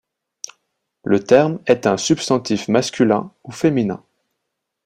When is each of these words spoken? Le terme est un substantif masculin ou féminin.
Le 1.03 1.23
terme 1.23 1.59
est 1.67 1.85
un 1.85 1.95
substantif 1.95 2.67
masculin 2.69 3.31
ou 3.43 3.51
féminin. 3.51 4.03